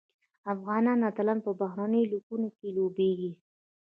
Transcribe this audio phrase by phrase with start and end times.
[0.53, 3.31] افغان اتلان په بهرنیو لیګونو کې لوبیږي.